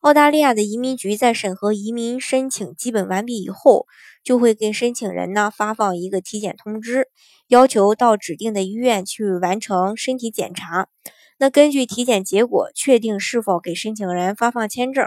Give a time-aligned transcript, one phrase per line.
[0.00, 3.84] 澳大利亚的移民局在审核移民申请基本完毕以后，
[4.24, 7.08] 就会给申请人呢发放一个体检通知，
[7.48, 10.88] 要求到指定的医院去完成身体检查。
[11.38, 15.06] 那根据体检结果，确定是否给申请人发放签证。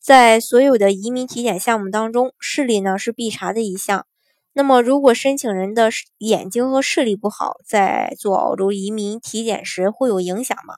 [0.00, 4.06] 在所有的移民体检项目当中，视力呢是必查的一项。
[4.52, 10.74] 那么，如果申请人的眼睛和视力不好，在做澳洲移民体检时会有影响吗？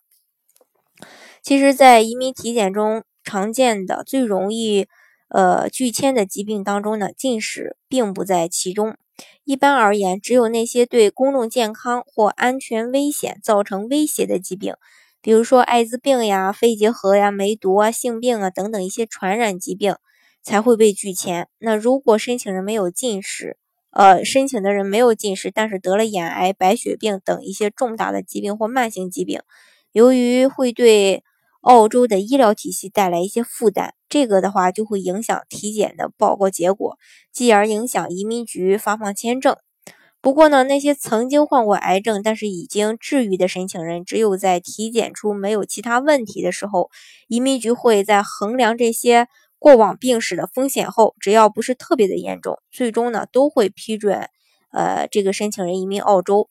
[1.43, 4.87] 其实，在移民体检中，常见的最容易
[5.29, 8.97] 呃拒签的疾病当中呢，近视并不在其中。
[9.45, 14.75] 一般而言，只有那些对公众健康或安全危险造成威胁的疾病，
[15.21, 19.97] 比如说艾滋病呀、肺结核呀、梅毒啊、性病啊等等一些传染疾病，
[20.43, 21.49] 才会被拒签。
[21.59, 23.59] 那如果申请人没有近视，
[23.91, 29.41] 呃，申请的人没有近视，但是得了眼癌、白血病等一些重大的疾病或慢性疾病，
[29.93, 31.25] 由于会对
[31.69, 36.97] 澳洲的医疗体系带来一些负担，这个的话就会影响体检的报告结果，
[37.31, 39.55] 继而影响移民局发放签证。
[40.23, 46.89] 不过呢，那些曾经患过癌症但是已经治愈的申请人，只有在体检出没有其他问题的时候，
[47.29, 54.31] 移民局会在衡量这些过往病史的风险后，只要不是特别的严重，最终呢都会批准
[54.73, 56.49] 呃这个申请人移民澳洲。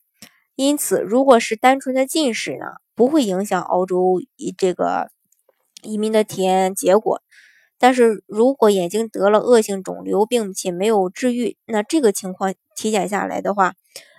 [0.56, 2.66] 因此，如果是单纯的近视呢？
[2.98, 4.20] 不会影响澳洲
[4.58, 5.12] 这个
[5.84, 7.22] 移民的体验结果，
[7.78, 13.76] 但是如果眼睛得了恶性肿瘤并且没有治愈，那这个情况体检下来的话，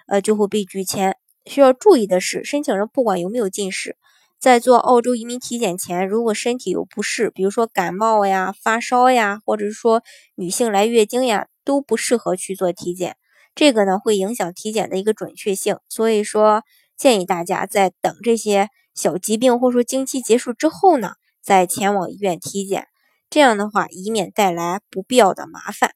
[0.06, 1.17] 呃就会被拒签。
[1.45, 3.97] 需要注意的是，申请人不管有没有近视，
[4.39, 10.05] 在做澳洲移民体检前，如果身体有不适，比如说感冒呀、发烧呀，或者是说
[10.37, 13.17] 女性来月经呀，都不适合去做体检。
[13.56, 16.62] 这个呢会影响体检的一个准确性，所以说。
[16.98, 22.88] 建议大家在等这些小疾病或说经期结束之后呢，再前往医院体检，
[23.31, 25.92] 这样的话以免带来不必要的麻烦。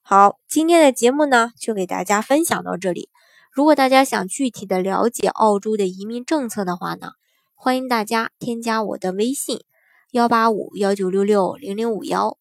[0.00, 3.10] 好，今天的节目呢就给大家分享到这里。
[3.52, 7.12] 如果大家想具体的了解澳洲的移民政策的话呢，
[7.54, 9.60] 欢迎大家添加我的微信
[10.12, 12.38] 幺八五幺九六六零零五幺，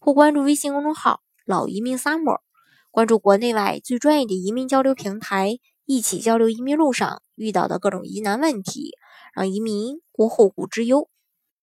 [0.00, 2.38] 或关注微信公众号老移民 summer，
[2.90, 5.58] 关注国内外最专业的移民交流平台。
[5.84, 8.92] 一起交流移民路上遇到的各种疑难问题，
[9.34, 11.08] 让移民无后顾之忧。